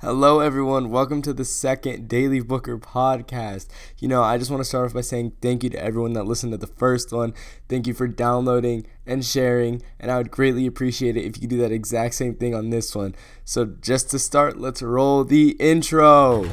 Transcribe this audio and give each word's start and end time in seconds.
Hello, 0.00 0.40
everyone. 0.40 0.90
Welcome 0.90 1.22
to 1.22 1.32
the 1.32 1.44
second 1.44 2.08
Daily 2.08 2.40
Booker 2.40 2.76
podcast. 2.78 3.68
You 3.98 4.08
know, 4.08 4.22
I 4.24 4.38
just 4.38 4.50
want 4.50 4.60
to 4.60 4.64
start 4.64 4.86
off 4.86 4.92
by 4.94 5.02
saying 5.02 5.34
thank 5.40 5.62
you 5.62 5.70
to 5.70 5.82
everyone 5.82 6.14
that 6.14 6.26
listened 6.26 6.52
to 6.52 6.58
the 6.58 6.66
first 6.66 7.12
one. 7.12 7.32
Thank 7.68 7.86
you 7.86 7.94
for 7.94 8.08
downloading 8.08 8.86
and 9.06 9.24
sharing, 9.24 9.82
and 10.00 10.10
I 10.10 10.18
would 10.18 10.32
greatly 10.32 10.66
appreciate 10.66 11.16
it 11.16 11.24
if 11.24 11.36
you 11.36 11.42
could 11.42 11.50
do 11.50 11.58
that 11.58 11.70
exact 11.72 12.14
same 12.14 12.34
thing 12.34 12.56
on 12.56 12.70
this 12.70 12.94
one. 12.94 13.14
So, 13.44 13.66
just 13.66 14.10
to 14.10 14.18
start, 14.18 14.58
let's 14.58 14.82
roll 14.82 15.22
the 15.22 15.50
intro. 15.60 16.50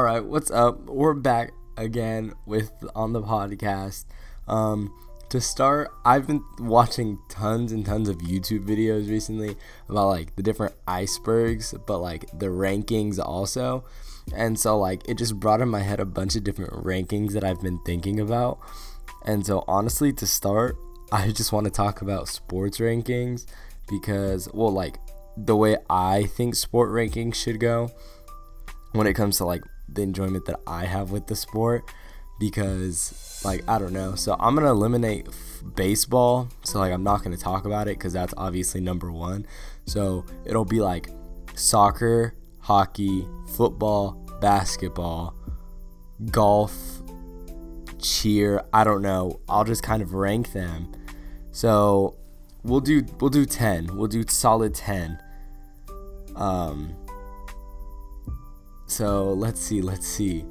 All 0.00 0.06
right, 0.06 0.24
what's 0.24 0.50
up? 0.50 0.80
We're 0.86 1.12
back 1.12 1.52
again 1.76 2.32
with 2.46 2.72
on 2.94 3.12
the 3.12 3.20
podcast. 3.20 4.06
Um, 4.48 4.96
to 5.28 5.42
start, 5.42 5.90
I've 6.06 6.26
been 6.26 6.42
watching 6.58 7.18
tons 7.28 7.70
and 7.70 7.84
tons 7.84 8.08
of 8.08 8.16
YouTube 8.16 8.64
videos 8.64 9.10
recently 9.10 9.56
about 9.90 10.06
like 10.06 10.36
the 10.36 10.42
different 10.42 10.74
icebergs, 10.88 11.74
but 11.86 11.98
like 11.98 12.24
the 12.32 12.46
rankings 12.46 13.18
also. 13.18 13.84
And 14.34 14.58
so 14.58 14.78
like 14.78 15.06
it 15.06 15.18
just 15.18 15.38
brought 15.38 15.60
in 15.60 15.68
my 15.68 15.80
head 15.80 16.00
a 16.00 16.06
bunch 16.06 16.34
of 16.34 16.44
different 16.44 16.72
rankings 16.72 17.32
that 17.32 17.44
I've 17.44 17.60
been 17.60 17.80
thinking 17.84 18.20
about. 18.20 18.58
And 19.26 19.44
so 19.44 19.64
honestly, 19.68 20.14
to 20.14 20.26
start, 20.26 20.78
I 21.12 21.30
just 21.30 21.52
want 21.52 21.64
to 21.64 21.70
talk 21.70 22.00
about 22.00 22.26
sports 22.26 22.78
rankings 22.78 23.44
because 23.86 24.48
well, 24.54 24.72
like 24.72 24.96
the 25.36 25.56
way 25.56 25.76
I 25.90 26.22
think 26.22 26.54
sport 26.54 26.88
rankings 26.88 27.34
should 27.34 27.60
go 27.60 27.90
when 28.92 29.06
it 29.06 29.12
comes 29.12 29.36
to 29.36 29.44
like 29.44 29.62
the 29.92 30.02
enjoyment 30.02 30.46
that 30.46 30.60
I 30.66 30.86
have 30.86 31.10
with 31.10 31.26
the 31.26 31.36
sport 31.36 31.84
because 32.40 33.42
like 33.44 33.62
I 33.68 33.78
don't 33.78 33.92
know. 33.92 34.16
So 34.16 34.34
I'm 34.40 34.54
going 34.54 34.64
to 34.64 34.70
eliminate 34.70 35.28
f- 35.28 35.62
baseball. 35.76 36.48
So 36.64 36.80
like 36.80 36.92
I'm 36.92 37.04
not 37.04 37.22
going 37.22 37.36
to 37.36 37.42
talk 37.42 37.64
about 37.64 37.86
it 37.86 38.00
cuz 38.00 38.14
that's 38.14 38.34
obviously 38.36 38.80
number 38.80 39.12
1. 39.12 39.46
So 39.86 40.24
it'll 40.44 40.64
be 40.64 40.80
like 40.80 41.10
soccer, 41.54 42.34
hockey, 42.58 43.26
football, 43.46 44.12
basketball, 44.40 45.34
golf, 46.30 47.02
cheer, 47.98 48.64
I 48.72 48.84
don't 48.84 49.02
know. 49.02 49.40
I'll 49.48 49.64
just 49.64 49.82
kind 49.82 50.02
of 50.02 50.14
rank 50.14 50.52
them. 50.52 50.92
So 51.52 52.16
we'll 52.62 52.80
do 52.80 53.04
we'll 53.20 53.30
do 53.30 53.44
10. 53.44 53.96
We'll 53.96 54.08
do 54.08 54.24
solid 54.28 54.74
10. 54.74 55.22
Um 56.36 56.94
so 58.90 59.32
let's 59.32 59.60
see, 59.60 59.80
let's 59.80 60.06
see. 60.06 60.44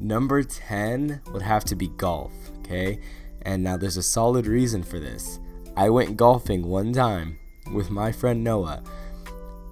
Number 0.00 0.42
10 0.42 1.22
would 1.32 1.42
have 1.42 1.64
to 1.64 1.74
be 1.74 1.88
golf, 1.88 2.32
okay? 2.58 3.00
And 3.42 3.62
now 3.62 3.76
there's 3.76 3.96
a 3.96 4.02
solid 4.02 4.46
reason 4.46 4.82
for 4.82 4.98
this. 4.98 5.40
I 5.76 5.90
went 5.90 6.16
golfing 6.16 6.66
one 6.66 6.92
time 6.92 7.38
with 7.72 7.90
my 7.90 8.12
friend 8.12 8.44
Noah, 8.44 8.82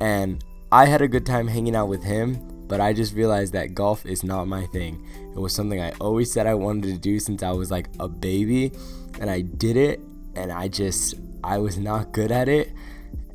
and 0.00 0.42
I 0.72 0.86
had 0.86 1.02
a 1.02 1.08
good 1.08 1.26
time 1.26 1.48
hanging 1.48 1.76
out 1.76 1.88
with 1.88 2.02
him, 2.02 2.38
but 2.66 2.80
I 2.80 2.92
just 2.92 3.14
realized 3.14 3.52
that 3.52 3.74
golf 3.74 4.04
is 4.04 4.24
not 4.24 4.48
my 4.48 4.66
thing. 4.66 5.04
It 5.34 5.38
was 5.38 5.54
something 5.54 5.80
I 5.80 5.92
always 6.00 6.32
said 6.32 6.46
I 6.46 6.54
wanted 6.54 6.84
to 6.94 6.98
do 6.98 7.20
since 7.20 7.42
I 7.42 7.52
was 7.52 7.70
like 7.70 7.88
a 8.00 8.08
baby, 8.08 8.72
and 9.20 9.30
I 9.30 9.42
did 9.42 9.76
it, 9.76 10.00
and 10.34 10.52
I 10.52 10.68
just, 10.68 11.14
I 11.44 11.58
was 11.58 11.78
not 11.78 12.12
good 12.12 12.32
at 12.32 12.48
it, 12.48 12.72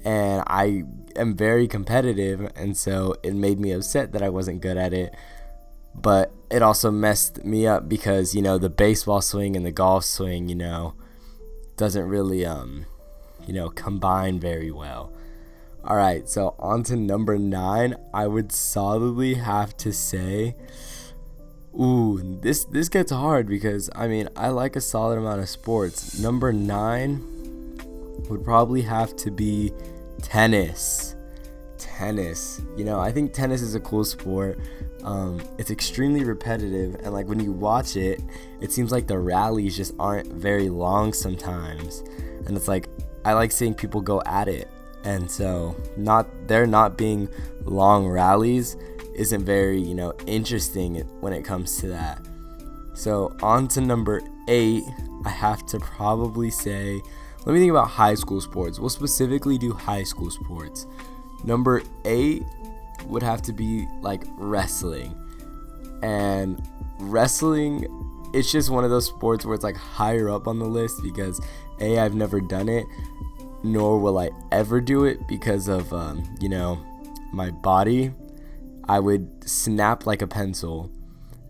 and 0.03 0.43
I 0.47 0.83
am 1.15 1.35
very 1.35 1.67
competitive, 1.67 2.51
and 2.55 2.75
so 2.75 3.15
it 3.23 3.33
made 3.33 3.59
me 3.59 3.71
upset 3.71 4.11
that 4.13 4.21
I 4.21 4.29
wasn't 4.29 4.61
good 4.61 4.77
at 4.77 4.93
it. 4.93 5.13
But 5.93 6.31
it 6.49 6.61
also 6.61 6.89
messed 6.89 7.43
me 7.43 7.67
up 7.67 7.89
because 7.89 8.33
you 8.33 8.41
know 8.41 8.57
the 8.57 8.69
baseball 8.69 9.21
swing 9.21 9.55
and 9.55 9.65
the 9.65 9.71
golf 9.71 10.05
swing, 10.05 10.47
you 10.49 10.55
know, 10.55 10.93
doesn't 11.75 12.07
really 12.07 12.45
um, 12.45 12.85
you 13.47 13.53
know, 13.53 13.69
combine 13.69 14.39
very 14.39 14.71
well. 14.71 15.11
All 15.83 15.95
right, 15.95 16.29
so 16.29 16.55
on 16.59 16.83
to 16.83 16.95
number 16.95 17.37
nine. 17.37 17.95
I 18.13 18.27
would 18.27 18.51
solidly 18.51 19.35
have 19.35 19.75
to 19.77 19.91
say, 19.91 20.55
ooh, 21.79 22.21
this 22.41 22.65
this 22.65 22.87
gets 22.87 23.11
hard 23.11 23.47
because 23.47 23.89
I 23.95 24.07
mean 24.07 24.29
I 24.35 24.49
like 24.49 24.75
a 24.75 24.81
solid 24.81 25.17
amount 25.17 25.41
of 25.41 25.49
sports. 25.49 26.19
Number 26.19 26.53
nine 26.53 27.23
would 28.29 28.43
probably 28.43 28.83
have 28.83 29.15
to 29.17 29.31
be 29.31 29.73
tennis. 30.21 31.15
Tennis. 31.77 32.61
You 32.77 32.83
know, 32.83 32.99
I 32.99 33.11
think 33.11 33.33
tennis 33.33 33.61
is 33.61 33.75
a 33.75 33.79
cool 33.79 34.03
sport. 34.03 34.59
Um, 35.03 35.41
it's 35.57 35.71
extremely 35.71 36.23
repetitive, 36.23 36.95
and 36.95 37.11
like 37.11 37.27
when 37.27 37.39
you 37.39 37.51
watch 37.51 37.95
it, 37.95 38.21
it 38.59 38.71
seems 38.71 38.91
like 38.91 39.07
the 39.07 39.17
rallies 39.17 39.75
just 39.75 39.93
aren't 39.97 40.31
very 40.31 40.69
long 40.69 41.13
sometimes. 41.13 42.03
And 42.45 42.55
it's 42.55 42.67
like, 42.67 42.87
I 43.25 43.33
like 43.33 43.51
seeing 43.51 43.73
people 43.73 44.01
go 44.01 44.21
at 44.25 44.47
it. 44.47 44.67
And 45.03 45.29
so, 45.29 45.75
not 45.97 46.27
there 46.47 46.67
not 46.67 46.97
being 46.97 47.27
long 47.65 48.07
rallies 48.07 48.77
isn't 49.15 49.43
very, 49.43 49.81
you 49.81 49.95
know, 49.95 50.13
interesting 50.27 50.97
when 51.21 51.33
it 51.33 51.43
comes 51.43 51.77
to 51.77 51.87
that. 51.87 52.23
So, 52.93 53.35
on 53.41 53.67
to 53.69 53.81
number 53.81 54.21
eight, 54.47 54.83
I 55.25 55.29
have 55.29 55.65
to 55.67 55.79
probably 55.79 56.51
say 56.51 57.01
let 57.45 57.53
me 57.53 57.59
think 57.59 57.71
about 57.71 57.87
high 57.87 58.13
school 58.13 58.39
sports. 58.39 58.79
We'll 58.79 58.89
specifically 58.89 59.57
do 59.57 59.73
high 59.73 60.03
school 60.03 60.29
sports. 60.29 60.85
Number 61.43 61.81
eight 62.05 62.43
would 63.07 63.23
have 63.23 63.41
to 63.43 63.53
be 63.53 63.87
like 64.01 64.23
wrestling. 64.37 65.15
And 66.03 66.61
wrestling, 66.99 67.87
it's 68.33 68.51
just 68.51 68.69
one 68.69 68.83
of 68.83 68.89
those 68.91 69.07
sports 69.07 69.43
where 69.45 69.55
it's 69.55 69.63
like 69.63 69.75
higher 69.75 70.29
up 70.29 70.47
on 70.47 70.59
the 70.59 70.65
list 70.65 71.01
because 71.03 71.41
A, 71.79 71.97
I've 71.99 72.13
never 72.13 72.39
done 72.39 72.69
it, 72.69 72.85
nor 73.63 73.99
will 73.99 74.19
I 74.19 74.29
ever 74.51 74.79
do 74.79 75.05
it 75.05 75.27
because 75.27 75.67
of, 75.67 75.91
um, 75.93 76.23
you 76.39 76.49
know, 76.49 76.79
my 77.33 77.49
body. 77.49 78.13
I 78.87 78.99
would 78.99 79.49
snap 79.49 80.05
like 80.05 80.21
a 80.21 80.27
pencil. 80.27 80.91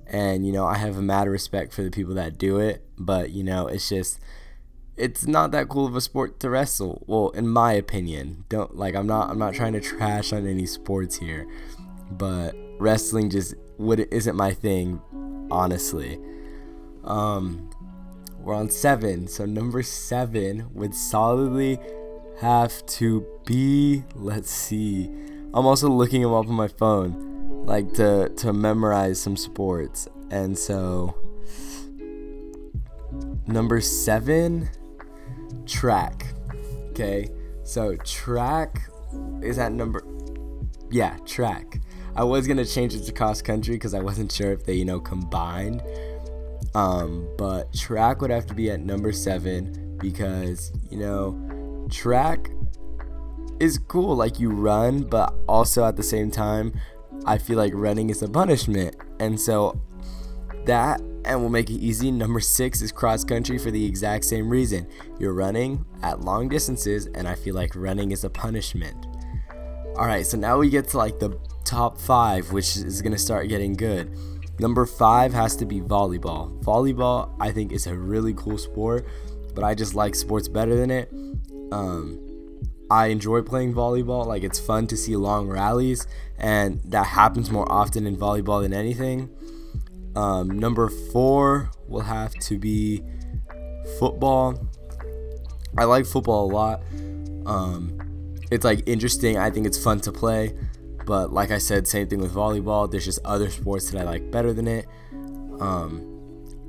And, 0.08 0.46
you 0.46 0.52
know, 0.52 0.66
I 0.66 0.78
have 0.78 0.98
a 0.98 1.02
mad 1.02 1.28
respect 1.28 1.74
for 1.74 1.84
the 1.84 1.92
people 1.92 2.14
that 2.16 2.38
do 2.38 2.60
it. 2.60 2.86
But, 2.98 3.32
you 3.32 3.44
know, 3.44 3.68
it's 3.68 3.88
just 3.88 4.20
it's 5.02 5.26
not 5.26 5.50
that 5.52 5.68
cool 5.68 5.88
of 5.88 5.96
a 5.96 6.02
sport 6.02 6.40
to 6.42 6.50
wrestle. 6.50 7.04
Well, 7.08 7.30
in 7.30 7.48
my 7.48 7.74
opinion, 7.74 8.46
don't 8.50 8.78
like 8.78 8.96
I'm 8.96 9.08
not 9.08 9.32
I'm 9.32 9.40
not 9.40 9.56
trying 9.56 9.74
to 9.74 9.82
trash 9.82 10.32
on 10.32 10.46
any 10.46 10.68
sports 10.68 11.18
here, 11.18 11.48
but 12.12 12.56
wrestling 12.78 13.32
just 13.32 13.56
would 13.80 14.00
isn't 14.00 14.36
my 14.36 14.54
thing, 14.54 15.02
honestly. 15.50 16.20
Um, 17.04 17.72
we're 18.38 18.54
on 18.54 18.70
seven, 18.70 19.28
so 19.28 19.46
number 19.46 19.82
seven 19.82 20.70
would 20.76 20.94
solidly 20.94 21.80
have 22.40 22.86
to 22.86 23.26
be. 23.46 24.04
Let's 24.14 24.52
see. 24.52 25.06
I'm 25.54 25.66
also 25.66 25.90
looking 25.90 26.22
them 26.22 26.34
up 26.34 26.48
on 26.48 26.54
my 26.54 26.68
phone, 26.68 27.66
like 27.66 27.92
to 27.94 28.30
to 28.30 28.54
memorize 28.54 29.20
some 29.20 29.36
sports, 29.36 30.08
and 30.30 30.56
so 30.56 31.16
number 33.48 33.82
seven 33.82 34.70
track. 35.66 36.34
Okay, 36.90 37.30
so 37.64 37.96
track 37.98 38.90
is 39.42 39.58
at 39.58 39.72
number. 39.72 40.04
Yeah, 40.90 41.18
track. 41.26 41.80
I 42.16 42.24
was 42.24 42.48
gonna 42.48 42.66
change 42.66 42.94
it 42.94 43.02
to 43.06 43.12
cross 43.12 43.42
country 43.42 43.76
because 43.76 43.94
I 43.94 44.00
wasn't 44.00 44.32
sure 44.32 44.52
if 44.52 44.66
they, 44.66 44.74
you 44.74 44.86
know, 44.86 45.00
combined. 45.00 45.82
Um, 46.76 47.28
but 47.38 47.74
track 47.74 48.22
would 48.22 48.32
have 48.32 48.46
to 48.48 48.54
be 48.54 48.70
at 48.72 48.82
number 48.82 49.12
seven 49.12 49.98
because 49.98 50.72
you 50.90 50.98
know, 50.98 51.88
track 51.90 52.50
is 53.60 53.78
cool. 53.78 54.16
Like 54.16 54.40
you 54.40 54.52
run, 54.52 55.04
but 55.04 55.34
also 55.48 55.86
at 55.86 55.96
the 55.96 56.04
same 56.04 56.32
time, 56.32 56.74
I 57.26 57.38
feel 57.38 57.58
like 57.58 57.74
running 57.74 58.10
is 58.10 58.22
a 58.22 58.28
punishment, 58.28 58.96
and 59.20 59.40
so 59.40 59.80
that 60.66 61.02
and 61.26 61.40
we'll 61.40 61.50
make 61.50 61.70
it 61.70 61.76
easy. 61.76 62.12
Number 62.12 62.40
six 62.40 62.82
is 62.82 62.92
cross 62.92 63.24
country 63.24 63.58
for 63.58 63.72
the 63.72 63.86
exact 63.86 64.26
same 64.26 64.50
reason. 64.50 64.88
You're 65.20 65.34
running 65.34 65.86
at 66.04 66.22
long 66.22 66.50
distances, 66.50 67.08
and 67.16 67.28
I 67.28 67.36
feel 67.36 67.56
like 67.56 67.76
running 67.76 68.12
is 68.12 68.24
a 68.24 68.30
punishment. 68.30 69.08
Alright, 69.96 70.26
so 70.26 70.38
now 70.38 70.58
we 70.58 70.70
get 70.70 70.88
to 70.90 70.98
like 70.98 71.20
the 71.20 71.38
top 71.66 72.00
five, 72.00 72.52
which 72.52 72.78
is 72.78 73.02
gonna 73.02 73.18
start 73.18 73.50
getting 73.50 73.74
good. 73.74 74.18
Number 74.60 74.86
five 74.86 75.34
has 75.34 75.56
to 75.58 75.66
be 75.66 75.82
volleyball. 75.82 76.62
Volleyball, 76.64 77.36
I 77.40 77.52
think, 77.52 77.72
is 77.72 77.88
a 77.88 77.96
really 77.96 78.34
cool 78.36 78.58
sport, 78.58 79.08
but 79.56 79.64
I 79.64 79.74
just 79.74 79.96
like 79.96 80.16
sports 80.16 80.48
better 80.48 80.76
than 80.76 80.92
it. 80.92 81.12
Um, 81.72 82.20
I 82.92 83.08
enjoy 83.08 83.42
playing 83.42 83.74
volleyball. 83.74 84.26
Like, 84.26 84.44
it's 84.44 84.60
fun 84.60 84.86
to 84.88 84.98
see 84.98 85.16
long 85.16 85.48
rallies, 85.48 86.06
and 86.38 86.82
that 86.84 87.08
happens 87.08 87.50
more 87.50 87.70
often 87.72 88.06
in 88.06 88.18
volleyball 88.18 88.62
than 88.62 88.74
anything. 88.74 89.30
Um, 90.16 90.60
number 90.60 90.90
four 90.90 91.72
will 91.88 92.02
have 92.02 92.34
to 92.36 92.58
be 92.58 93.04
football. 94.00 94.68
I 95.78 95.86
like 95.86 96.06
football 96.06 96.52
a 96.52 96.52
lot. 96.52 96.82
Um, 97.46 97.98
it's 98.52 98.66
like 98.66 98.84
interesting. 98.88 99.38
I 99.38 99.50
think 99.50 99.66
it's 99.66 99.82
fun 99.82 100.02
to 100.02 100.12
play. 100.12 100.54
But 101.06 101.34
like 101.34 101.52
I 101.52 101.58
said, 101.58 101.88
same 101.88 102.08
thing 102.08 102.20
with 102.20 102.34
volleyball. 102.34 102.90
There's 102.90 103.06
just 103.06 103.20
other 103.26 103.50
sports 103.50 103.90
that 103.92 104.02
I 104.02 104.04
like 104.04 104.30
better 104.32 104.54
than 104.54 104.68
it. 104.68 104.86
Um, 105.60 106.08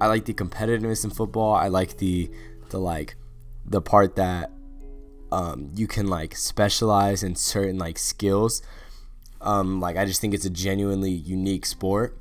I 0.00 0.06
like 0.06 0.24
the 0.24 0.34
competitiveness 0.34 1.04
in 1.04 1.10
football. 1.10 1.54
I 1.54 1.68
like 1.68 1.98
the 1.98 2.30
the 2.70 2.78
like 2.78 3.16
the 3.66 3.80
part 3.80 4.16
that 4.16 4.50
um, 5.30 5.70
you 5.74 5.86
can 5.86 6.08
like 6.08 6.36
specialize 6.36 7.22
in 7.22 7.34
certain 7.36 7.78
like 7.78 7.98
skills. 7.98 8.62
Um, 9.40 9.80
like 9.80 9.96
I 9.96 10.04
just 10.04 10.20
think 10.20 10.34
it's 10.34 10.44
a 10.44 10.50
genuinely 10.50 11.10
unique 11.10 11.66
sport. 11.66 12.18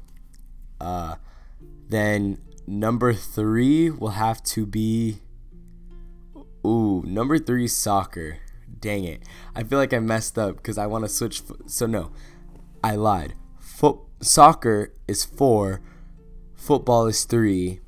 Uh, 0.82 1.16
then 1.90 2.40
number 2.66 3.14
three 3.14 3.90
will 3.90 4.10
have 4.10 4.42
to 4.44 4.66
be. 4.66 5.22
Ooh, 6.66 7.04
number 7.06 7.38
three 7.38 7.68
soccer. 7.68 8.38
Dang 8.80 9.04
it! 9.04 9.22
I 9.56 9.64
feel 9.64 9.78
like 9.78 9.94
I 9.94 10.00
messed 10.00 10.40
up 10.40 10.58
because 10.58 10.78
I 10.78 10.88
want 10.88 11.04
to 11.04 11.10
switch. 11.10 11.42
Fo- 11.42 11.58
so 11.68 11.86
no, 11.86 12.12
I 12.84 12.96
lied. 12.96 13.36
Foot 13.60 13.98
soccer 14.22 14.92
is 15.08 15.24
four, 15.24 15.82
football 16.56 17.06
is 17.06 17.26
three, 17.26 17.82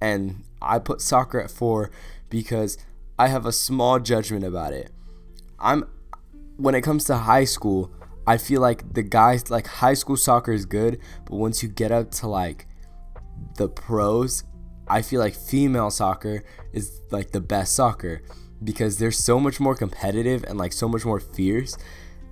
and 0.00 0.44
I 0.62 0.78
put 0.78 1.02
soccer 1.02 1.40
at 1.40 1.50
four 1.50 1.90
because 2.30 2.78
I 3.18 3.28
have 3.28 3.44
a 3.44 3.52
small 3.52 3.98
judgment 3.98 4.44
about 4.44 4.72
it. 4.72 4.90
I'm 5.58 5.84
when 6.56 6.74
it 6.74 6.80
comes 6.82 7.04
to 7.04 7.16
high 7.16 7.44
school, 7.44 7.92
I 8.30 8.38
feel 8.38 8.60
like 8.60 8.94
the 8.94 9.02
guys 9.02 9.50
like 9.50 9.66
high 9.66 9.94
school 9.94 10.16
soccer 10.16 10.52
is 10.52 10.64
good, 10.64 11.00
but 11.24 11.34
once 11.34 11.64
you 11.64 11.68
get 11.68 11.90
up 11.90 12.12
to 12.12 12.28
like 12.28 12.68
the 13.56 13.68
pros, 13.68 14.44
I 14.86 15.02
feel 15.02 15.18
like 15.18 15.34
female 15.34 15.90
soccer 15.90 16.44
is 16.72 17.00
like 17.10 17.32
the 17.32 17.40
best 17.40 17.74
soccer 17.74 18.22
because 18.62 18.98
they're 18.98 19.10
so 19.10 19.40
much 19.40 19.58
more 19.58 19.74
competitive 19.74 20.44
and 20.44 20.56
like 20.56 20.72
so 20.72 20.88
much 20.88 21.04
more 21.04 21.18
fierce 21.18 21.76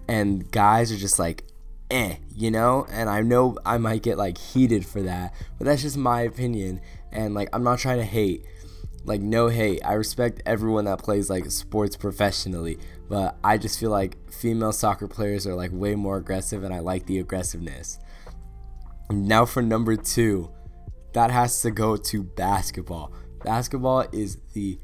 and 0.07 0.49
guys 0.53 0.93
are 0.93 0.97
just 0.97 1.19
like 1.19 1.43
eh, 1.91 2.15
you 2.33 2.53
know? 2.53 2.87
And 2.93 3.11
I 3.11 3.21
know 3.23 3.59
I 3.67 3.79
might 3.79 4.05
get 4.05 4.19
like 4.19 4.39
heated 4.39 4.87
for 4.87 5.03
that, 5.03 5.35
but 5.59 5.65
that's 5.65 5.83
just 5.83 5.97
my 5.97 6.21
opinion 6.21 6.81
and 7.11 7.35
like 7.35 7.49
I'm 7.53 7.65
not 7.65 7.81
trying 7.81 7.99
to 7.99 8.05
hate 8.05 8.47
like 9.05 9.21
no 9.21 9.49
hate. 9.49 9.81
I 9.85 9.95
respect 9.95 10.43
everyone 10.47 10.85
that 10.85 11.01
plays 11.01 11.29
like 11.29 11.51
sports 11.51 11.97
professionally, 11.97 12.79
but 13.09 13.39
I 13.43 13.59
just 13.59 13.81
feel 13.81 13.91
like 13.91 14.31
female 14.31 14.73
soccer 14.73 15.09
players 15.09 15.47
are 15.47 15.55
like 15.55 15.71
way 15.73 15.95
more 15.95 16.19
aggressive 16.19 16.65
and 16.65 16.75
I 16.75 16.81
like 16.81 17.07
the 17.07 17.19
aggressiveness. 17.19 17.99
Now 19.11 19.47
for 19.47 19.63
number 19.63 19.97
2, 19.97 20.51
that 21.15 21.31
has 21.31 21.63
to 21.63 21.71
go 21.71 21.97
to 21.97 22.23
basketball. 22.23 23.13
Basketball 23.43 24.07
is 24.13 24.39
the 24.53 24.79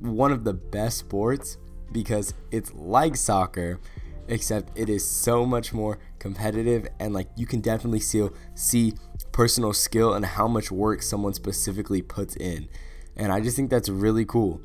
one 0.00 0.32
of 0.32 0.44
the 0.44 0.52
best 0.52 0.98
sports 0.98 1.56
because 1.92 2.34
it's 2.50 2.72
like 2.74 3.16
soccer 3.16 3.80
except 4.28 4.76
it 4.78 4.88
is 4.88 5.06
so 5.06 5.44
much 5.44 5.72
more 5.72 5.98
competitive 6.18 6.86
and 6.98 7.12
like 7.14 7.28
you 7.36 7.46
can 7.46 7.60
definitely 7.60 8.00
see 8.00 8.26
see 8.54 8.94
personal 9.32 9.72
skill 9.72 10.14
and 10.14 10.24
how 10.24 10.48
much 10.48 10.70
work 10.70 11.02
someone 11.02 11.32
specifically 11.32 12.02
puts 12.02 12.36
in. 12.36 12.68
And 13.16 13.32
I 13.32 13.40
just 13.40 13.56
think 13.56 13.70
that's 13.70 13.88
really 13.88 14.24
cool. 14.24 14.60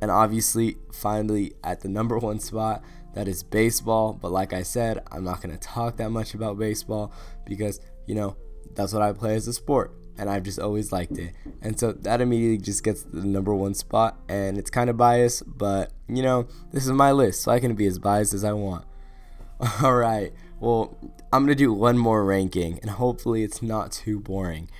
And 0.00 0.10
obviously, 0.10 0.76
finally, 0.92 1.54
at 1.62 1.80
the 1.80 1.88
number 1.88 2.18
one 2.18 2.40
spot, 2.40 2.82
that 3.14 3.28
is 3.28 3.42
baseball. 3.42 4.12
But 4.12 4.32
like 4.32 4.52
I 4.52 4.62
said, 4.62 5.02
I'm 5.10 5.24
not 5.24 5.40
going 5.40 5.56
to 5.56 5.60
talk 5.60 5.96
that 5.96 6.10
much 6.10 6.34
about 6.34 6.58
baseball 6.58 7.12
because, 7.44 7.80
you 8.06 8.14
know, 8.14 8.36
that's 8.74 8.92
what 8.92 9.02
I 9.02 9.12
play 9.12 9.34
as 9.34 9.48
a 9.48 9.52
sport. 9.52 9.94
And 10.16 10.30
I've 10.30 10.44
just 10.44 10.60
always 10.60 10.92
liked 10.92 11.18
it. 11.18 11.32
And 11.60 11.78
so 11.78 11.92
that 11.92 12.20
immediately 12.20 12.58
just 12.58 12.84
gets 12.84 13.02
the 13.02 13.24
number 13.24 13.54
one 13.54 13.74
spot. 13.74 14.18
And 14.28 14.58
it's 14.58 14.70
kind 14.70 14.88
of 14.88 14.96
biased, 14.96 15.42
but, 15.46 15.92
you 16.08 16.22
know, 16.22 16.46
this 16.72 16.84
is 16.84 16.92
my 16.92 17.10
list. 17.12 17.42
So 17.42 17.50
I 17.50 17.58
can 17.58 17.74
be 17.74 17.86
as 17.86 17.98
biased 17.98 18.34
as 18.34 18.44
I 18.44 18.52
want. 18.52 18.84
All 19.82 19.94
right. 19.94 20.32
Well, 20.60 20.96
I'm 21.32 21.44
going 21.44 21.48
to 21.48 21.54
do 21.54 21.72
one 21.72 21.98
more 21.98 22.24
ranking. 22.24 22.78
And 22.80 22.90
hopefully 22.90 23.42
it's 23.42 23.60
not 23.60 23.90
too 23.90 24.20
boring. 24.20 24.70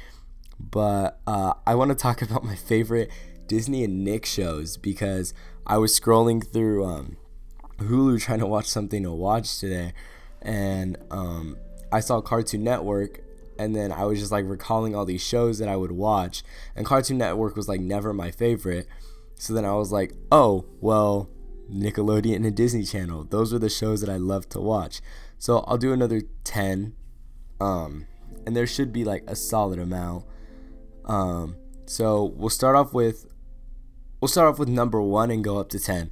But 0.59 1.19
uh, 1.27 1.55
I 1.67 1.75
want 1.75 1.91
to 1.91 1.97
talk 1.97 2.23
about 2.29 2.45
my 2.45 2.55
favorite 2.55 3.11
Disney 3.47 3.85
and 3.85 4.05
Nick 4.05 4.27
shows 4.27 4.77
because 4.77 5.35
I 5.67 5.79
was 5.79 5.99
scrolling 5.99 6.47
through 6.47 6.85
um, 6.85 7.17
Hulu 7.79 8.21
trying 8.21 8.41
to 8.41 8.47
watch 8.47 8.67
something 8.67 9.03
to 9.03 9.13
watch 9.13 9.59
today, 9.59 9.93
and 10.43 10.97
um, 11.11 11.57
I 11.93 12.01
saw 12.01 12.21
Cartoon 12.21 12.65
Network, 12.65 13.21
and 13.59 13.75
then 13.75 13.93
I 13.93 14.05
was 14.05 14.19
just 14.19 14.33
like 14.33 14.45
recalling 14.47 14.95
all 14.95 15.05
these 15.05 15.23
shows 15.23 15.59
that 15.59 15.69
I 15.69 15.77
would 15.77 15.93
watch, 15.93 16.43
and 16.77 16.87
Cartoon 16.87 17.19
Network 17.19 17.57
was 17.57 17.69
like 17.69 17.81
never 17.81 18.13
my 18.13 18.31
favorite. 18.31 18.87
So 19.37 19.53
then 19.53 19.65
I 19.65 19.75
was 19.75 19.91
like, 19.91 20.13
oh 20.31 20.67
well, 20.81 21.29
Nickelodeon 21.71 22.47
and 22.47 22.55
Disney 22.55 22.85
Channel. 22.85 23.25
Those 23.25 23.53
are 23.53 23.59
the 23.59 23.69
shows 23.69 24.01
that 24.01 24.11
I 24.11 24.17
love 24.17 24.49
to 24.51 24.61
watch. 24.61 25.01
So 25.39 25.59
I'll 25.67 25.79
do 25.79 25.93
another 25.93 26.23
ten, 26.45 26.95
um, 27.61 28.07
and 28.47 28.55
there 28.55 28.67
should 28.67 28.93
be 28.93 29.05
like 29.05 29.25
a 29.27 29.37
solid 29.37 29.79
amount. 29.79 30.25
Um, 31.05 31.57
so 31.87 32.33
we'll 32.37 32.49
start 32.51 32.77
off 32.77 32.95
with 32.95 33.27
we'll 34.25 34.29
start 34.31 34.49
off 34.49 34.59
with 34.59 34.71
number 34.71 35.03
one 35.03 35.31
and 35.31 35.45
go 35.45 35.59
up 35.59 35.69
to 35.69 35.79
ten. 35.79 36.11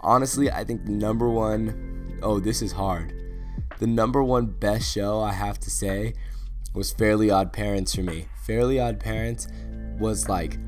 Honestly, 0.00 0.50
I 0.50 0.64
think 0.64 0.84
number 0.84 1.30
one 1.30 2.18
oh 2.22 2.38
this 2.38 2.60
is 2.60 2.72
hard. 2.72 3.14
The 3.78 3.86
number 3.86 4.22
one 4.22 4.44
best 4.44 4.92
show 4.92 5.20
I 5.20 5.32
have 5.32 5.58
to 5.60 5.70
say 5.70 6.12
was 6.74 6.92
Fairly 6.92 7.30
Odd 7.30 7.54
Parents 7.54 7.94
for 7.94 8.02
me. 8.02 8.26
Fairly 8.46 8.78
Odd 8.78 9.00
Parents 9.00 9.48
was 9.98 10.28
like 10.28 10.58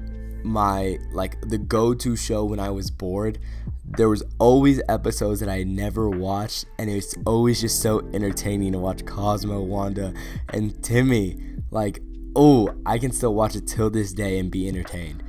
my 0.43 0.99
like 1.13 1.39
the 1.43 1.59
go-to 1.59 2.17
show 2.17 2.47
when 2.47 2.59
I 2.59 2.71
was 2.71 2.91
bored. 2.91 3.41
There 3.85 4.09
was 4.09 4.23
always 4.39 4.81
episodes 4.89 5.41
that 5.41 5.51
I 5.51 5.65
never 5.65 6.09
watched 6.09 6.65
and 6.79 6.89
it 6.89 6.95
was 6.95 7.15
always 7.27 7.61
just 7.61 7.83
so 7.83 8.09
entertaining 8.15 8.73
to 8.73 8.79
watch 8.79 9.05
Cosmo, 9.05 9.61
Wanda, 9.61 10.15
and 10.49 10.83
Timmy. 10.83 11.43
Like 11.71 12.01
oh, 12.35 12.75
I 12.87 12.97
can 12.97 13.13
still 13.13 13.35
watch 13.35 13.55
it 13.55 13.67
till 13.67 13.91
this 13.91 14.15
day 14.15 14.39
and 14.39 14.51
be 14.51 14.67
entertained. 14.67 15.23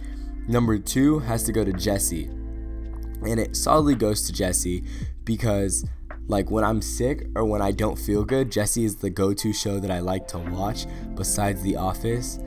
Number 0.47 0.77
two 0.77 1.19
has 1.19 1.43
to 1.43 1.51
go 1.51 1.63
to 1.63 1.73
Jessie. 1.73 2.25
And 2.25 3.39
it 3.39 3.55
solidly 3.55 3.95
goes 3.95 4.25
to 4.27 4.33
Jessie 4.33 4.83
because, 5.23 5.85
like, 6.27 6.49
when 6.51 6.63
I'm 6.63 6.81
sick 6.81 7.27
or 7.35 7.45
when 7.45 7.61
I 7.61 7.71
don't 7.71 7.97
feel 7.97 8.23
good, 8.23 8.51
Jessie 8.51 8.85
is 8.85 8.95
the 8.95 9.09
go 9.09 9.33
to 9.33 9.51
show 9.51 9.79
that 9.79 9.91
I 9.91 9.99
like 9.99 10.27
to 10.29 10.37
watch 10.37 10.85
besides 11.15 11.61
The 11.61 11.75
Office. 11.75 12.39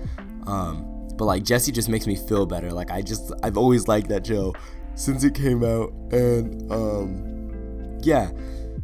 Um, 0.46 1.08
but, 1.18 1.24
like, 1.24 1.42
Jessie 1.42 1.72
just 1.72 1.88
makes 1.88 2.06
me 2.06 2.16
feel 2.16 2.46
better. 2.46 2.72
Like, 2.72 2.90
I 2.90 3.02
just, 3.02 3.32
I've 3.42 3.58
always 3.58 3.88
liked 3.88 4.08
that 4.08 4.26
show 4.26 4.54
since 4.94 5.24
it 5.24 5.34
came 5.34 5.64
out. 5.64 5.92
And, 6.12 6.70
um, 6.72 7.98
yeah. 8.02 8.30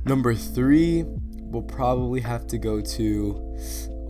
Number 0.05 0.35
three 0.35 1.05
will 1.07 1.62
probably 1.62 2.21
have 2.21 2.47
to 2.49 2.59
go 2.59 2.81
to 2.81 3.43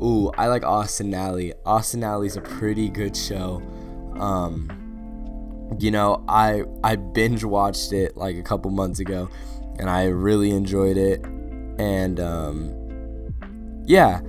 Ooh, 0.03 0.31
I 0.37 0.49
like 0.49 0.63
Austin 0.63 1.15
Ally. 1.15 1.53
Austin 1.65 2.05
Ally's 2.05 2.37
a 2.37 2.43
pretty 2.43 2.91
good 2.91 3.17
show. 3.17 3.63
Um, 4.19 4.86
you 5.79 5.91
know, 5.91 6.25
I 6.29 6.65
I 6.83 6.97
binge 6.97 7.45
watched 7.45 7.93
it 7.93 8.17
like 8.17 8.37
a 8.37 8.43
couple 8.43 8.71
months 8.71 9.01
ago, 9.01 9.29
and 9.79 9.91
I 9.91 10.07
really 10.07 10.51
enjoyed 10.51 10.97
it. 10.97 11.25
And 11.79 12.19
um, 12.21 13.33
yeah, 13.85 14.21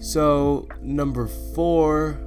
so 0.00 0.68
number 0.80 1.26
four, 1.54 2.18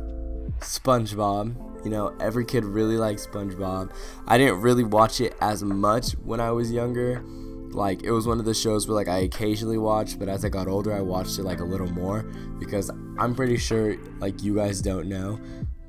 SpongeBob. 0.60 1.66
You 1.86 1.92
know, 1.92 2.14
every 2.20 2.44
kid 2.44 2.66
really 2.66 2.98
likes 2.98 3.26
SpongeBob. 3.26 3.94
I 4.28 4.38
didn't 4.38 4.60
really 4.62 4.84
watch 4.84 5.22
it 5.22 5.34
as 5.40 5.64
much 5.64 6.12
when 6.12 6.42
I 6.42 6.52
was 6.52 6.72
younger 6.72 7.24
like 7.72 8.04
it 8.04 8.12
was 8.12 8.26
one 8.26 8.40
of 8.40 8.46
the 8.46 8.54
shows 8.54 8.88
where 8.88 8.96
like 8.96 9.08
I 9.08 9.20
occasionally 9.20 9.78
watched, 9.78 10.20
but 10.20 10.28
as 10.28 10.44
I 10.44 10.50
got 10.50 10.68
older, 10.68 10.94
I 10.94 11.02
watched 11.02 11.38
it 11.40 11.44
like 11.44 11.60
a 11.60 11.64
little 11.64 11.88
more 11.92 12.24
because 12.60 12.90
I'm 13.18 13.36
pretty 13.36 13.58
sure 13.58 13.96
like 14.20 14.42
you 14.42 14.56
guys 14.56 14.82
don't 14.82 15.08
know, 15.08 15.40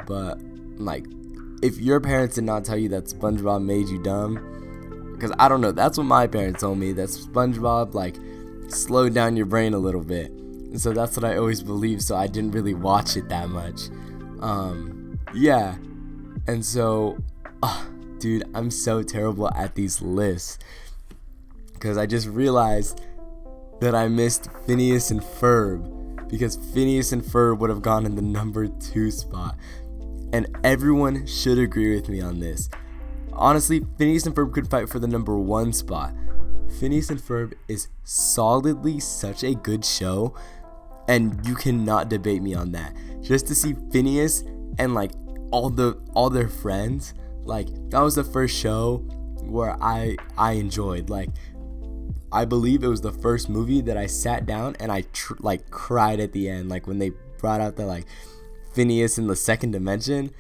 but 0.07 0.41
like 0.77 1.07
if 1.63 1.79
your 1.79 2.01
parents 2.01 2.37
did 2.37 2.45
not 2.45 2.65
tell 2.65 2.77
you 2.77 2.89
that 2.91 3.05
SpongeBob 3.05 3.65
made 3.65 3.89
you 3.89 4.03
dumb, 4.03 5.13
because 5.13 5.33
I 5.39 5.49
don't 5.49 5.61
know, 5.61 5.73
that's 5.73 5.99
what 5.99 6.05
my 6.05 6.27
parents 6.27 6.61
told 6.61 6.79
me 6.79 6.93
that 6.93 7.09
SpongeBob 7.09 7.95
like 7.95 8.17
slowed 8.69 9.15
down 9.15 9.37
your 9.37 9.47
brain 9.47 9.75
a 9.75 9.79
little 9.79 10.03
bit, 10.03 10.31
and 10.31 10.81
so 10.81 10.93
that's 10.93 11.17
what 11.17 11.25
I 11.25 11.37
always 11.37 11.63
believed. 11.63 12.03
So 12.03 12.17
I 12.17 12.27
didn't 12.27 12.53
really 12.53 12.75
watch 12.75 13.17
it 13.17 13.29
that 13.29 13.49
much. 13.49 13.83
Um, 14.41 15.19
yeah, 15.35 15.77
and 16.47 16.65
so, 16.65 17.19
uh, 17.63 17.85
dude, 18.19 18.45
I'm 18.55 18.71
so 18.71 19.03
terrible 19.03 19.51
at 19.55 19.75
these 19.75 20.01
lists 20.01 20.59
because 21.75 21.99
I 21.99 22.07
just 22.07 22.27
realized 22.27 23.01
that 23.81 23.95
I 23.95 24.09
missed 24.09 24.49
Phineas 24.67 25.11
and 25.11 25.21
Ferb 25.21 26.29
because 26.29 26.57
Phineas 26.73 27.13
and 27.13 27.23
Ferb 27.23 27.59
would 27.59 27.71
have 27.71 27.83
gone 27.83 28.07
in 28.07 28.15
the 28.15 28.23
number 28.23 28.69
two 28.69 29.11
spot. 29.11 29.57
And 30.33 30.57
everyone 30.65 31.27
should 31.27 31.59
agree 31.59 31.95
with 31.95 32.09
me 32.09 32.21
on 32.21 32.41
this. 32.41 32.71
Honestly, 33.33 33.85
Phineas 33.99 34.27
and 34.27 34.35
Ferb 34.35 34.53
could 34.53 34.71
fight 34.71 34.89
for 34.89 34.99
the 34.99 35.09
number 35.09 35.37
one 35.39 35.73
spot. 35.73 36.15
Phineas 36.79 37.11
and 37.11 37.21
Ferb 37.21 37.55
is 37.69 37.89
solidly 38.05 39.01
such 39.01 39.43
a 39.43 39.55
good 39.55 39.85
show, 39.85 40.35
and 41.09 41.45
you 41.47 41.55
cannot 41.55 42.09
debate 42.09 42.43
me 42.43 42.55
on 42.55 42.73
that. 42.73 42.95
Just 43.23 43.47
to 43.49 43.55
see 43.55 43.75
Phineas 43.91 44.45
and 44.79 44.95
like 44.95 45.13
all 45.51 45.71
the 45.71 46.01
all 46.15 46.31
their 46.31 46.49
friends, 46.49 47.15
like 47.43 47.69
that 47.91 48.01
was 48.01 48.15
the 48.15 48.25
first 48.25 48.57
show 48.57 48.99
where 49.43 49.77
I 49.83 50.17
I 50.39 50.53
enjoyed. 50.53 51.11
Like 51.11 51.31
I 52.33 52.45
believe 52.45 52.85
it 52.85 52.89
was 52.89 53.01
the 53.01 53.13
first 53.13 53.49
movie 53.49 53.81
that 53.83 53.97
I 53.97 54.07
sat 54.07 54.47
down 54.47 54.77
and 54.79 54.93
I 54.93 55.03
tr- 55.13 55.35
like 55.41 55.71
cried 55.71 56.21
at 56.21 56.33
the 56.33 56.49
end, 56.49 56.69
like 56.69 56.87
when 56.87 56.99
they 56.99 57.11
brought 57.39 57.61
out 57.61 57.77
the 57.77 57.87
like 57.87 58.07
Phineas 58.73 59.19
in 59.19 59.27
the 59.27 59.37
second 59.37 59.73
dimension. 59.73 60.31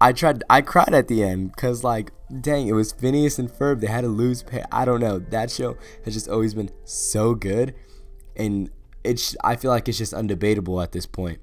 I 0.00 0.12
tried, 0.12 0.42
I 0.48 0.62
cried 0.62 0.94
at 0.94 1.08
the 1.08 1.22
end 1.22 1.52
because 1.52 1.84
like, 1.84 2.12
dang, 2.40 2.68
it 2.68 2.72
was 2.72 2.92
Phineas 2.92 3.38
and 3.38 3.50
Ferb. 3.50 3.80
They 3.80 3.86
had 3.86 4.02
to 4.02 4.08
lose 4.08 4.42
pay. 4.42 4.64
I 4.72 4.84
don't 4.84 5.00
know. 5.00 5.18
That 5.18 5.50
show 5.50 5.76
has 6.04 6.14
just 6.14 6.28
always 6.28 6.54
been 6.54 6.70
so 6.84 7.34
good, 7.34 7.74
and 8.36 8.70
it's. 9.04 9.36
I 9.44 9.56
feel 9.56 9.70
like 9.70 9.88
it's 9.88 9.98
just 9.98 10.12
undebatable 10.12 10.82
at 10.82 10.92
this 10.92 11.06
point. 11.06 11.40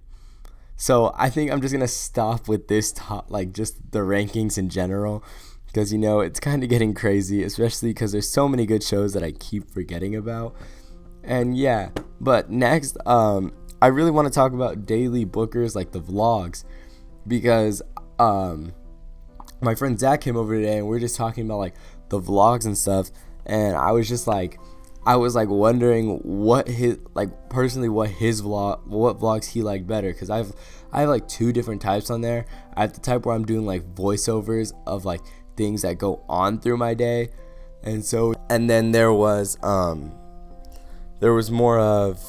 So 0.76 1.14
I 1.18 1.30
think 1.30 1.52
I'm 1.52 1.62
just 1.62 1.74
gonna 1.74 1.88
stop 1.88 2.48
with 2.48 2.68
this 2.68 2.92
top, 2.92 3.30
like 3.30 3.52
just 3.54 3.92
the 3.92 4.00
rankings 4.00 4.58
in 4.58 4.70
general, 4.70 5.24
because 5.68 5.92
you 5.92 5.98
know 5.98 6.20
it's 6.22 6.40
kind 6.40 6.64
of 6.64 6.70
getting 6.70 6.94
crazy, 6.94 7.44
especially 7.44 7.90
because 7.90 8.12
there's 8.12 8.30
so 8.30 8.48
many 8.48 8.66
good 8.66 8.84
shows 8.84 9.14
that 9.14 9.24
I 9.24 9.32
keep 9.32 9.70
forgetting 9.72 10.16
about. 10.16 10.56
And 11.24 11.58
yeah, 11.58 11.90
but 12.22 12.50
next, 12.50 12.98
um, 13.06 13.54
I 13.82 13.88
really 13.88 14.12
want 14.12 14.28
to 14.28 14.34
talk 14.34 14.54
about 14.54 14.86
daily 14.86 15.26
bookers, 15.26 15.76
like 15.76 15.92
the 15.92 16.02
vlogs, 16.02 16.64
because 17.28 17.82
um, 18.18 18.74
my 19.62 19.76
friend 19.76 20.00
Zach 20.00 20.22
came 20.22 20.36
over 20.36 20.56
today 20.56 20.78
and 20.78 20.88
we 20.88 20.98
are 20.98 21.00
just 21.00 21.16
talking 21.16 21.46
about 21.46 21.60
like 21.60 21.76
the 22.10 22.20
vlogs 22.20 22.66
and 22.66 22.78
stuff, 22.78 23.12
and 23.46 23.76
I 23.76 23.92
was 23.92 24.08
just 24.08 24.28
like, 24.28 24.60
I 25.06 25.16
was 25.16 25.36
like 25.36 25.48
wondering 25.48 26.18
what 26.24 26.68
his 26.68 26.98
like 27.14 27.50
personally 27.50 27.88
what 27.88 28.10
his 28.10 28.42
vlog 28.42 28.86
what 28.88 29.20
vlogs 29.20 29.46
he 29.46 29.62
liked 29.62 29.88
better 29.88 30.12
because 30.12 30.30
I've 30.30 30.52
I 30.92 31.02
have 31.02 31.10
like 31.10 31.28
two 31.28 31.54
different 31.54 31.82
types 31.82 32.10
on 32.10 32.22
there. 32.22 32.46
I 32.76 32.82
have 32.82 32.94
the 32.94 33.00
type 33.00 33.26
where 33.26 33.36
I'm 33.36 33.46
doing 33.46 33.66
like 33.66 33.96
voiceovers 33.96 34.74
of 34.86 35.06
like 35.06 35.22
things 35.56 35.84
that 35.84 35.98
go 35.98 36.26
on 36.28 36.60
through 36.60 36.78
my 36.78 36.94
day, 36.94 37.30
and 37.84 38.04
so 38.04 38.34
and 38.50 38.70
then 38.70 38.92
there 38.92 39.14
was 39.14 39.58
um 39.64 40.14
there 41.20 41.34
was 41.34 41.52
more 41.52 41.80
of 41.80 42.20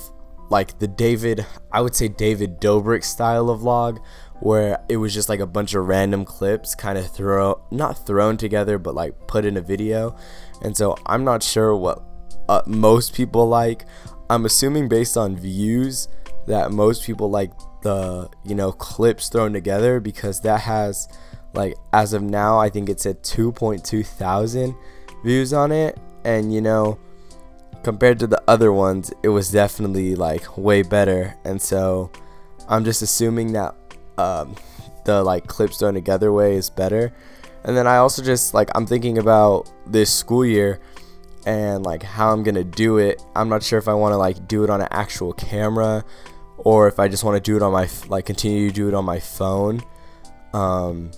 like 0.50 0.78
the 0.78 0.88
David 0.88 1.45
I 1.73 1.81
would 1.81 1.95
say 1.95 2.09
David 2.09 2.61
Dobrik 2.61 3.05
style 3.05 3.50
of 3.50 3.61
vlog 3.61 4.02
where 4.40 4.78
it 4.88 4.99
was 4.99 5.12
just 5.12 5.28
like 5.28 5.40
a 5.40 5.47
bunch 5.47 5.75
of 5.75 5.87
random 5.87 6.25
clips 6.25 6.75
kind 6.75 6.97
of 6.97 7.11
throw 7.11 7.61
not 7.71 8.07
thrown 8.07 8.37
together 8.37 8.78
but 8.78 8.95
like 8.95 9.26
put 9.26 9.45
in 9.45 9.57
a 9.57 9.61
video 9.61 10.14
and 10.62 10.76
so 10.76 10.97
i'm 11.07 11.25
not 11.25 11.43
sure 11.43 11.75
what 11.75 12.05
uh, 12.49 12.62
most 12.67 13.14
people 13.14 13.47
like. 13.47 13.85
I'm 14.31 14.45
assuming 14.45 14.88
based 14.88 15.17
on 15.17 15.37
views 15.37 16.09
that 16.47 16.73
most 16.73 17.05
people 17.05 17.31
like 17.31 17.52
the 17.83 18.28
you 18.45 18.55
know 18.55 18.73
clips 18.73 19.28
thrown 19.28 19.52
together 19.52 20.00
because 20.00 20.40
that 20.40 20.62
has 20.62 21.09
like 21.55 21.75
as 21.93 22.12
of 22.12 22.23
now 22.23 22.59
I 22.59 22.69
think 22.71 22.88
it's 22.88 23.07
at 23.07 23.23
2.2 23.23 24.05
thousand 24.05 24.75
views 25.25 25.52
on 25.52 25.71
it 25.71 25.99
and 26.25 26.52
you 26.52 26.61
know 26.61 26.99
compared 27.82 28.18
to 28.18 28.26
the 28.26 28.42
other 28.49 28.73
ones 28.73 29.12
it 29.23 29.28
was 29.28 29.50
definitely 29.50 30.14
like 30.14 30.56
way 30.56 30.82
better 30.82 31.35
and 31.44 31.61
so 31.61 32.11
I'm 32.68 32.85
just 32.85 33.02
assuming 33.02 33.52
that 33.52 33.75
um, 34.18 34.56
the 35.04 35.23
like 35.23 35.47
clips 35.47 35.78
thrown 35.78 35.94
together 35.94 36.32
way 36.32 36.56
is 36.56 36.68
better 36.70 37.12
and 37.64 37.76
then 37.76 37.87
I 37.87 37.97
also 37.99 38.23
just 38.23 38.54
like 38.54 38.70
I'm 38.75 38.87
thinking 38.87 39.18
about 39.18 39.70
this 39.87 40.12
school 40.12 40.44
year 40.44 40.80
and 41.47 41.85
like 41.85 42.02
how 42.02 42.32
I'm 42.32 42.42
gonna 42.42 42.64
do 42.64 42.99
it. 42.99 43.23
I'm 43.35 43.49
not 43.49 43.62
sure 43.62 43.78
if 43.78 43.88
I 43.88 43.94
want 43.94 44.12
to 44.12 44.16
like 44.16 44.47
do 44.49 44.64
it 44.64 44.70
on 44.70 44.80
an 44.80 44.88
actual 44.90 45.32
camera 45.32 46.04
or 46.58 46.88
if 46.88 46.99
I 46.99 47.08
just 47.08 47.25
want 47.25 47.37
to 47.37 47.40
do 47.40 47.56
it 47.56 47.62
on 47.62 47.73
my 47.73 47.88
like 48.08 48.26
continue 48.26 48.68
to 48.68 48.75
do 48.75 48.88
it 48.88 48.94
on 48.94 49.04
my 49.04 49.18
phone. 49.18 49.82
Um, 50.52 51.11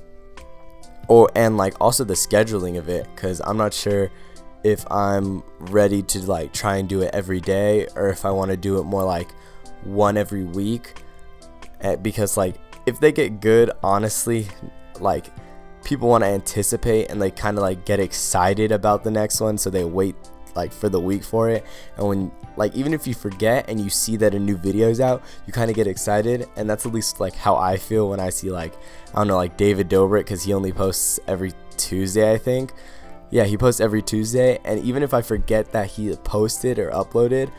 or 1.09 1.31
and 1.35 1.57
like 1.57 1.75
also 1.81 2.05
the 2.05 2.15
scheduling 2.15 2.79
of 2.79 2.89
it 2.89 3.07
because 3.15 3.41
I'm 3.45 3.57
not 3.57 3.75
sure 3.75 4.11
if 4.63 4.91
I'm 4.91 5.43
ready 5.59 6.03
to 6.03 6.21
like 6.21 6.53
try 6.53 6.77
and 6.77 6.89
do 6.89 7.03
it 7.03 7.11
every 7.15 7.41
day 7.41 7.87
or 7.97 8.09
if 8.09 8.25
I 8.25 8.31
want 8.31 8.51
to 8.51 8.57
do 8.57 8.79
it 8.79 8.85
more 8.85 9.05
like 9.05 9.31
one 9.85 10.17
every 10.17 10.45
week. 10.45 11.03
Eh, 11.81 11.97
because 11.97 12.37
like 12.37 12.57
if 12.87 13.01
they 13.01 13.13
get 13.13 13.41
good, 13.41 13.71
honestly, 13.83 14.47
like 15.01 15.27
people 15.85 16.09
want 16.09 16.25
to 16.25 16.29
anticipate 16.29 17.11
and 17.11 17.21
they 17.21 17.31
kind 17.31 17.57
of 17.57 17.63
like 17.63 17.85
get 17.85 18.01
excited 18.01 18.73
about 18.73 19.03
the 19.03 19.11
next 19.11 19.41
one 19.41 19.57
so 19.57 19.71
they 19.71 19.85
wait 19.85 20.15
like 20.55 20.73
for 20.73 20.89
the 20.89 21.01
week 21.01 21.23
for 21.23 21.49
it 21.49 21.65
and 21.97 22.07
when 22.07 22.33
like 22.57 22.75
even 22.75 22.93
if 22.93 23.07
you 23.07 23.15
forget 23.15 23.69
and 23.69 23.81
you 23.81 23.89
see 23.89 24.17
that 24.17 24.35
a 24.35 24.39
new 24.39 24.57
video 24.57 24.89
is 24.89 25.01
out 25.01 25.23
you 25.47 25.53
kind 25.53 25.71
of 25.71 25.77
get 25.77 25.87
excited 25.87 26.47
and 26.57 26.69
that's 26.69 26.85
at 26.85 26.93
least 26.93 27.21
like 27.21 27.35
how 27.35 27.57
i 27.57 27.77
feel 27.77 28.11
when 28.11 28.21
i 28.21 28.29
see 28.29 28.51
like 28.51 28.75
i 29.15 29.19
don't 29.19 29.29
know 29.29 29.37
like 29.37 29.57
david 29.57 29.89
dobrik 29.89 30.21
because 30.21 30.43
he 30.43 30.53
only 30.53 30.73
posts 30.73 31.21
every 31.27 31.53
tuesday 31.77 32.33
i 32.33 32.37
think 32.37 32.73
yeah 33.31 33.45
he 33.45 33.57
posts 33.57 33.81
every 33.81 34.03
tuesday 34.03 34.59
and 34.65 34.81
even 34.85 35.03
if 35.03 35.15
i 35.15 35.23
forget 35.23 35.73
that 35.73 35.87
he 35.87 36.15
posted 36.17 36.79
or 36.79 36.91
uploaded 36.91 37.51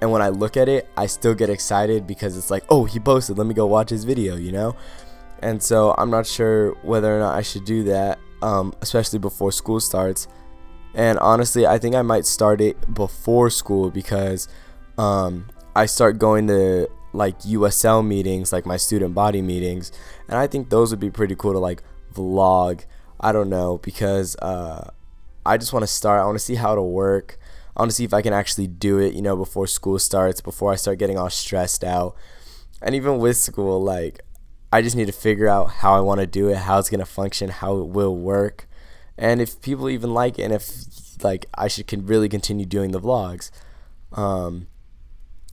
and 0.00 0.10
when 0.10 0.22
i 0.22 0.28
look 0.28 0.56
at 0.56 0.68
it 0.68 0.88
i 0.96 1.06
still 1.06 1.34
get 1.34 1.50
excited 1.50 2.06
because 2.06 2.36
it's 2.36 2.50
like 2.50 2.64
oh 2.68 2.84
he 2.84 2.98
posted 2.98 3.36
let 3.38 3.46
me 3.46 3.54
go 3.54 3.66
watch 3.66 3.90
his 3.90 4.04
video 4.04 4.36
you 4.36 4.52
know 4.52 4.74
and 5.42 5.62
so 5.62 5.94
I'm 5.96 6.10
not 6.10 6.26
sure 6.26 6.72
whether 6.82 7.14
or 7.14 7.18
not 7.18 7.34
I 7.34 7.42
should 7.42 7.64
do 7.64 7.84
that, 7.84 8.18
um, 8.42 8.74
especially 8.80 9.18
before 9.18 9.52
school 9.52 9.80
starts. 9.80 10.28
And 10.94 11.18
honestly, 11.18 11.66
I 11.66 11.78
think 11.78 11.94
I 11.94 12.02
might 12.02 12.26
start 12.26 12.60
it 12.60 12.94
before 12.94 13.48
school 13.50 13.90
because 13.90 14.48
um, 14.98 15.48
I 15.74 15.86
start 15.86 16.18
going 16.18 16.46
to 16.48 16.88
like 17.12 17.38
USL 17.40 18.06
meetings, 18.06 18.52
like 18.52 18.66
my 18.66 18.76
student 18.76 19.14
body 19.14 19.40
meetings, 19.40 19.92
and 20.28 20.36
I 20.38 20.46
think 20.46 20.68
those 20.68 20.90
would 20.90 21.00
be 21.00 21.10
pretty 21.10 21.34
cool 21.34 21.52
to 21.52 21.58
like 21.58 21.82
vlog. 22.12 22.84
I 23.20 23.32
don't 23.32 23.50
know 23.50 23.78
because 23.78 24.36
uh, 24.36 24.90
I 25.44 25.56
just 25.56 25.72
want 25.72 25.82
to 25.82 25.86
start. 25.86 26.20
I 26.20 26.24
want 26.24 26.36
to 26.36 26.44
see 26.44 26.56
how 26.56 26.72
it'll 26.72 26.90
work. 26.90 27.38
I 27.76 27.82
want 27.82 27.90
to 27.90 27.94
see 27.94 28.04
if 28.04 28.12
I 28.12 28.22
can 28.22 28.32
actually 28.32 28.66
do 28.66 28.98
it, 28.98 29.14
you 29.14 29.22
know, 29.22 29.36
before 29.36 29.66
school 29.66 29.98
starts, 29.98 30.40
before 30.40 30.72
I 30.72 30.76
start 30.76 30.98
getting 30.98 31.18
all 31.18 31.30
stressed 31.30 31.84
out. 31.84 32.14
And 32.82 32.94
even 32.94 33.18
with 33.18 33.36
school, 33.36 33.82
like 33.82 34.20
I 34.72 34.82
just 34.82 34.96
need 34.96 35.06
to 35.06 35.12
figure 35.12 35.48
out 35.48 35.70
how 35.70 35.94
I 35.94 36.00
want 36.00 36.20
to 36.20 36.26
do 36.26 36.48
it, 36.48 36.58
how 36.58 36.78
it's 36.78 36.90
going 36.90 37.00
to 37.00 37.06
function, 37.06 37.50
how 37.50 37.78
it 37.78 37.88
will 37.88 38.16
work, 38.16 38.68
and 39.16 39.40
if 39.40 39.60
people 39.60 39.88
even 39.90 40.14
like 40.14 40.38
it, 40.38 40.42
and 40.42 40.52
if 40.52 41.22
like 41.22 41.46
I 41.54 41.68
should 41.68 41.86
can 41.86 42.06
really 42.06 42.28
continue 42.28 42.66
doing 42.66 42.92
the 42.92 43.00
vlogs. 43.00 43.50
Um, 44.12 44.66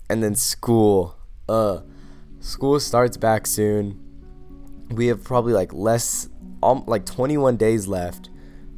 and 0.10 0.24
then 0.24 0.36
school, 0.36 1.16
uh, 1.50 1.82
school 2.40 2.80
starts 2.80 3.18
back 3.18 3.46
soon. 3.46 4.04
We 4.90 5.08
have 5.08 5.24
probably 5.24 5.54
like 5.54 5.74
less, 5.74 6.30
um, 6.64 6.86
like 6.88 7.06
21 7.06 7.58
days 7.58 7.88
left 7.88 8.30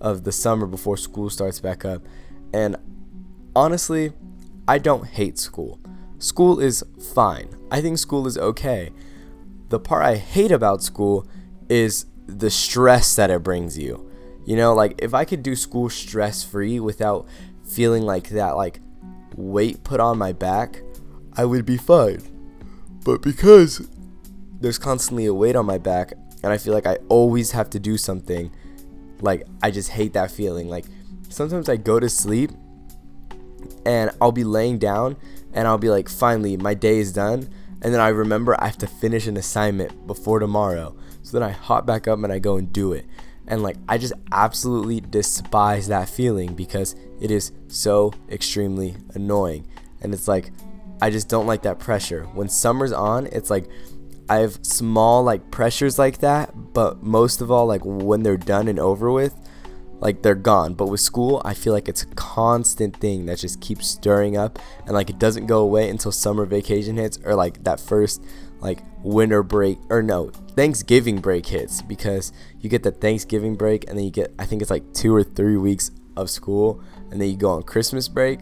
of 0.02 0.24
the 0.24 0.32
summer 0.32 0.66
before 0.66 0.98
school 0.98 1.30
starts 1.30 1.60
back 1.60 1.86
up, 1.86 2.04
and 2.54 2.76
honestly, 3.56 4.14
I 4.68 4.78
don't 4.78 5.06
hate 5.06 5.38
school. 5.38 5.80
School 6.20 6.60
is 6.60 6.84
fine. 7.14 7.50
I 7.72 7.82
think 7.82 7.98
school 7.98 8.28
is 8.28 8.38
okay 8.38 8.92
the 9.70 9.80
part 9.80 10.04
I 10.04 10.16
hate 10.16 10.52
about 10.52 10.84
school 10.84 11.28
is 11.70 12.06
the 12.26 12.50
stress 12.50 13.16
that 13.16 13.30
it 13.30 13.44
brings 13.44 13.78
you. 13.78 14.10
You 14.46 14.56
know, 14.56 14.74
like 14.74 14.96
if 15.02 15.14
I 15.14 15.26
could 15.26 15.44
do 15.44 15.56
school 15.56 15.90
stress 15.90 16.44
free 16.44 16.80
without 16.80 17.28
feeling 17.64 18.04
like 18.04 18.30
that 18.30 18.58
like 18.58 18.80
weight 19.36 19.84
put 19.84 20.00
on 20.00 20.18
my 20.18 20.34
back, 20.34 20.82
I 21.34 21.46
would 21.46 21.66
be 21.66 21.78
fine. 21.78 22.22
But 23.06 23.22
because 23.22 23.88
there's 24.60 24.80
constantly 24.80 25.28
a 25.28 25.34
weight 25.34 25.56
on 25.56 25.66
my 25.66 25.78
back 25.78 26.14
and 26.44 26.52
I 26.52 26.58
feel 26.58 26.74
like 26.74 26.88
I 26.88 26.98
always 27.08 27.52
have 27.52 27.70
to 27.72 27.80
do 27.80 27.96
something, 27.98 28.52
like 29.22 29.48
I 29.62 29.72
just 29.72 29.90
hate 29.90 30.14
that 30.14 30.32
feeling. 30.32 30.70
Like 30.70 30.86
sometimes 31.30 31.70
I 31.70 31.78
go 31.78 32.00
to 32.00 32.10
sleep 32.10 32.52
and 33.86 34.12
I'll 34.22 34.32
be 34.32 34.44
laying 34.44 34.78
down 34.78 35.18
and 35.54 35.68
I'll 35.68 35.78
be 35.78 35.90
like, 35.90 36.10
finally, 36.10 36.58
my 36.58 36.74
day 36.74 37.00
is 37.00 37.14
done 37.14 37.50
and 37.82 37.94
then 37.94 38.02
I 38.02 38.10
remember 38.10 38.60
I 38.60 38.66
have 38.66 38.78
to 38.80 38.88
finish 38.88 39.28
an 39.28 39.38
assignment 39.38 40.06
before 40.08 40.40
tomorrow. 40.40 40.96
So 41.22 41.40
then 41.40 41.48
I 41.48 41.52
hop 41.52 41.86
back 41.86 42.08
up 42.08 42.22
and 42.24 42.32
I 42.32 42.40
go 42.40 42.58
and 42.58 42.72
do 42.72 42.94
it. 42.94 43.06
And 43.48 43.64
like 43.64 43.78
I 43.88 43.98
just 43.98 44.14
absolutely 44.32 45.02
despise 45.02 45.88
that 45.88 46.10
feeling 46.10 46.54
because 46.56 46.96
it 47.20 47.32
is 47.32 47.52
so 47.68 48.14
extremely 48.30 48.96
annoying. 49.14 49.68
And 50.02 50.14
it's 50.14 50.28
like 50.28 50.52
I 51.02 51.10
just 51.10 51.30
don't 51.30 51.48
like 51.48 51.64
that 51.64 51.80
pressure. 51.80 52.24
When 52.34 52.50
summer's 52.50 52.92
on, 52.92 53.28
it's 53.28 53.50
like 53.50 53.70
I 54.30 54.38
have 54.38 54.60
small 54.62 55.24
like 55.24 55.50
pressures 55.50 55.98
like 55.98 56.20
that, 56.20 56.74
but 56.74 57.02
most 57.02 57.42
of 57.42 57.50
all 57.50 57.66
like 57.66 57.82
when 57.84 58.22
they're 58.22 58.38
done 58.38 58.68
and 58.68 58.80
over 58.80 59.12
with, 59.12 59.36
like 60.00 60.22
they're 60.22 60.36
gone. 60.36 60.76
But 60.76 60.88
with 60.88 61.00
school, 61.00 61.42
I 61.44 61.56
feel 61.56 61.74
like 61.74 61.90
it's 61.90 62.04
a 62.04 62.08
constant 62.08 62.96
thing 62.98 63.26
that 63.26 63.40
just 63.40 63.60
keeps 63.60 63.88
stirring 63.88 64.38
up 64.38 64.60
and 64.86 64.92
like 64.92 65.10
it 65.10 65.18
doesn't 65.18 65.48
go 65.48 65.62
away 65.62 65.90
until 65.90 66.12
summer 66.12 66.46
vacation 66.46 66.96
hits 66.98 67.18
or 67.26 67.34
like 67.34 67.64
that 67.64 67.80
first 67.80 68.24
like 68.60 68.84
winter 69.04 69.42
break 69.42 69.80
or 69.90 70.04
no, 70.04 70.30
Thanksgiving 70.56 71.22
break 71.22 71.48
hits 71.48 71.82
because 71.82 72.32
you 72.60 72.70
get 72.70 72.84
the 72.84 72.92
Thanksgiving 72.92 73.56
break 73.56 73.90
and 73.90 73.98
then 73.98 74.06
you 74.06 74.12
get 74.12 74.32
I 74.38 74.46
think 74.46 74.62
it's 74.62 74.72
like 74.72 74.94
2 74.94 75.14
or 75.14 75.24
3 75.24 75.58
weeks 75.58 75.90
of 76.16 76.30
school 76.30 76.84
and 77.10 77.20
then 77.20 77.32
you 77.32 77.38
go 77.38 77.50
on 77.50 77.64
Christmas 77.64 78.08
break. 78.08 78.42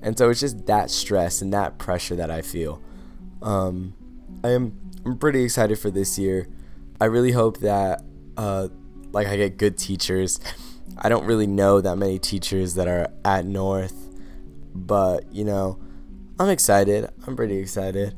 And 0.00 0.16
so 0.16 0.30
it's 0.30 0.38
just 0.38 0.66
that 0.66 0.90
stress 0.90 1.42
and 1.42 1.52
that 1.52 1.78
pressure 1.78 2.14
that 2.14 2.30
I 2.30 2.40
feel. 2.40 2.80
Um 3.42 3.94
I 4.42 4.50
am 4.50 4.78
I'm 5.04 5.18
pretty 5.18 5.42
excited 5.44 5.78
for 5.78 5.90
this 5.90 6.18
year. 6.18 6.48
I 7.00 7.06
really 7.06 7.32
hope 7.32 7.58
that 7.58 8.02
uh 8.36 8.68
like 9.12 9.26
I 9.26 9.36
get 9.36 9.56
good 9.58 9.78
teachers 9.78 10.40
I 10.98 11.08
don't 11.08 11.26
really 11.26 11.46
know 11.46 11.80
that 11.80 11.96
many 11.96 12.18
teachers 12.18 12.74
that 12.74 12.88
are 12.88 13.08
at 13.24 13.44
North. 13.44 14.10
but 14.74 15.32
you 15.32 15.44
know, 15.44 15.78
I'm 16.38 16.48
excited. 16.48 17.08
I'm 17.26 17.36
pretty 17.36 17.58
excited. 17.58 18.14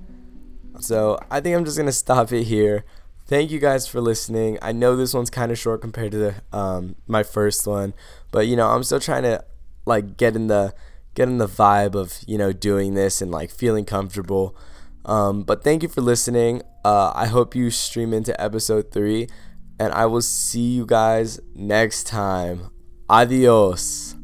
So 0.80 1.18
I 1.30 1.40
think 1.40 1.56
I'm 1.56 1.64
just 1.64 1.76
gonna 1.76 1.92
stop 1.92 2.32
it 2.32 2.44
here. 2.44 2.84
Thank 3.26 3.50
you 3.50 3.58
guys 3.58 3.86
for 3.86 4.00
listening. 4.00 4.58
I 4.62 4.72
know 4.72 4.94
this 4.94 5.12
one's 5.12 5.30
kind 5.30 5.50
of 5.50 5.58
short 5.58 5.80
compared 5.80 6.12
to 6.12 6.18
the, 6.18 6.34
um, 6.56 6.94
my 7.08 7.22
first 7.24 7.66
one, 7.66 7.92
but 8.30 8.46
you 8.46 8.56
know 8.56 8.68
I'm 8.68 8.84
still 8.84 9.00
trying 9.00 9.24
to 9.24 9.44
like 9.84 10.16
get 10.16 10.36
in 10.36 10.46
the 10.46 10.74
get 11.14 11.28
in 11.28 11.38
the 11.38 11.48
vibe 11.48 11.94
of 11.94 12.18
you 12.26 12.38
know 12.38 12.52
doing 12.52 12.94
this 12.94 13.20
and 13.22 13.30
like 13.30 13.50
feeling 13.50 13.84
comfortable. 13.84 14.56
Um, 15.06 15.42
but 15.42 15.62
thank 15.62 15.82
you 15.82 15.88
for 15.88 16.00
listening. 16.00 16.62
Uh, 16.84 17.12
I 17.14 17.26
hope 17.26 17.54
you 17.54 17.70
stream 17.70 18.12
into 18.12 18.38
episode 18.40 18.92
three, 18.92 19.28
and 19.78 19.92
I 19.92 20.06
will 20.06 20.22
see 20.22 20.74
you 20.74 20.84
guys 20.84 21.40
next 21.54 22.08
time. 22.08 22.70
Adios. 23.08 24.15